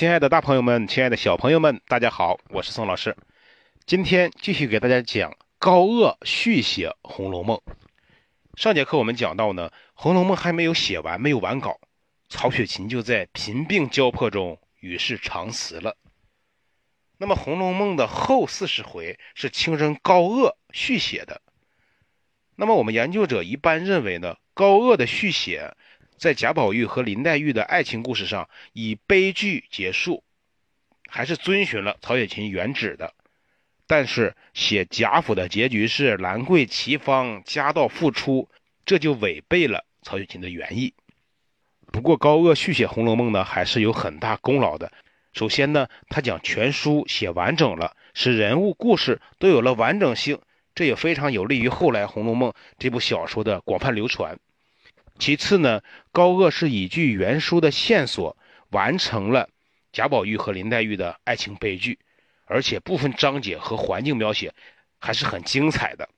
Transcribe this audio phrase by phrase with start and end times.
[0.00, 3.14] 亲爱的大朋友们，亲爱的小朋友们，大家好，我是宋老师。
[3.84, 7.58] 今天继续给大家讲高鹗续写《红楼梦》。
[8.58, 11.78] 上节课我们讲到呢，《红楼梦》还没有写完，没有完稿，
[12.30, 15.98] 曹雪芹就在贫病交迫中与世长辞了。
[17.18, 21.42] 那么，《红楼梦》的后四十回是清人高鹗续写的。
[22.56, 25.76] 那么，我们研究者一般认为呢，高鹗的续写。
[26.20, 30.22] 在贾宝玉和林黛玉的爱情故事上以悲剧结束，
[31.08, 33.14] 还是遵循了曹雪芹原旨的。
[33.86, 38.50] 但是写贾府的结局是兰桂齐芳，家道复出，
[38.84, 40.92] 这就违背了曹雪芹的原意。
[41.90, 44.92] 不过高鹗续写《红楼梦》呢，还是有很大功劳的。
[45.32, 50.38] 首先呢，他将全书写完整了，使人物故事都有了完整性，
[50.74, 54.38] 这也非常有利于后来《红楼梦》这部小说的广泛流传。
[55.20, 58.38] 其次呢，高鹗是依据原书的线索
[58.70, 59.50] 完成了
[59.92, 61.98] 贾宝玉和林黛玉的爱情悲剧，
[62.46, 64.54] 而且部分章节和环境描写
[64.98, 66.08] 还是很精彩的。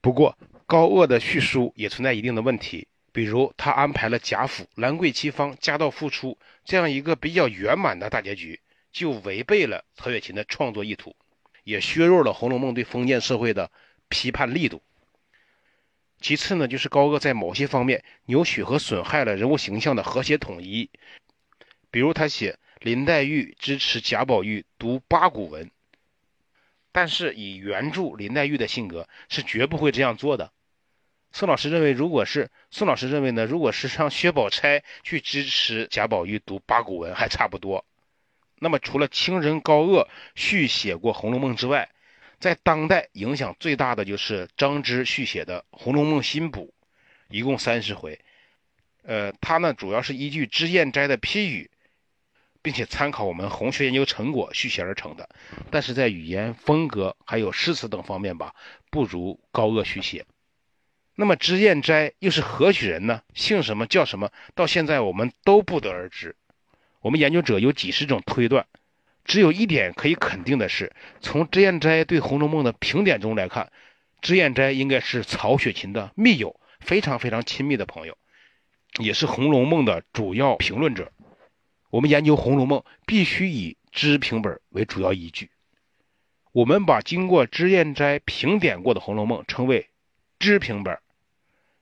[0.00, 8.58] 不过，高鹗的叙述也存在一定的问题，比如他安排了贾府兰桂齐芳家道复出这样一个比较圆满的大结局，
[8.90, 11.14] 就违背了曹雪芹的创作意图，
[11.64, 13.70] 也削弱了《红楼梦》对封建社会的
[14.08, 14.80] 批判力度。
[16.20, 20.90] 其次呢，就是高鹗在某些方面扭曲和损害了人物形象的和谐统一，
[21.90, 25.70] 比如他写林黛玉支持贾宝玉读八股文，
[26.92, 30.52] 但是以原著林黛玉的性格是绝不会这样做的。
[31.32, 37.84] 宋老师认为，如果是宋老师认为呢，如果是让薛宝钗去支持贾宝玉读八股文，还差不多。
[38.58, 41.88] 那么，除了清人高鹗续写过《红楼梦》之外，
[42.40, 46.72] 在当代影响最大的就是张芝续写的《红楼梦新补》，
[47.34, 48.18] 一共三十回。
[49.02, 51.70] 呃，他呢主要是依据脂砚斋的批语，
[52.62, 55.28] 并且参考我们红学研究成果续写而成的。
[55.70, 58.54] 但是在语言风格还有诗词等方面吧，
[58.90, 60.24] 不如高鹗续写。
[61.14, 63.22] 那么脂砚斋又是何许人呢？
[63.34, 64.30] 姓什么叫什么？
[64.54, 66.34] 到现在我们都不得而知。
[67.00, 68.66] 我们研究者有几十种推断。
[69.24, 73.70] 只有一点可以肯定的是，从脂砚斋对《红楼梦》的评点中来看，
[74.20, 78.16] 脂砚斋应该是曹雪芹的密友，非常非常亲密的朋友，
[78.98, 81.12] 也是《红楼梦》的主要评论者。
[81.90, 85.50] 我们研究《红楼梦》必须以脂评本为主要依据。
[86.52, 89.88] 我们把经过脂砚斋评点过的《红楼梦》称为
[90.38, 90.98] 脂评本，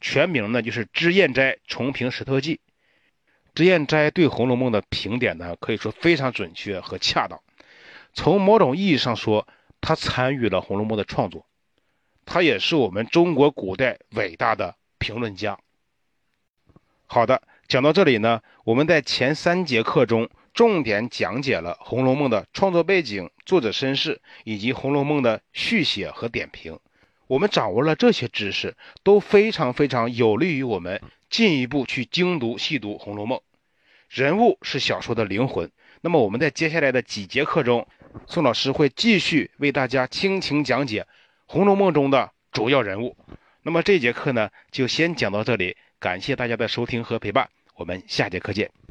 [0.00, 2.56] 全名呢就是《脂砚斋重评石头记》。
[3.54, 7.38] 脂砚斋对《红楼梦》的评点呢，可以说非常准确和恰当。
[8.14, 9.46] 从某种意义上说，
[9.80, 11.46] 他参与了《红楼梦》的创作，
[12.24, 15.58] 他也是我们中国古代伟大的评论家。
[17.06, 26.78] 好的，讲到这里呢，我们在前三节课中重点讲解了《红楼梦》的创作背景、作者身世以及《红楼梦》的续写和点评。
[27.26, 31.02] 我们掌握了这些知识，都非常非常有利于我们。
[31.32, 33.38] 进一步去精读细读《红楼梦》，
[34.10, 35.72] 人物是小说的灵魂。
[36.02, 37.88] 那么我们在接下来的几节课中，
[38.26, 41.00] 宋老师会继续为大家倾情讲解
[41.46, 43.16] 《红楼梦》中的主要人物。
[43.62, 48.81] 那么这节课呢，就先讲到这里，感谢大家的收听和陪伴，我们下节课见。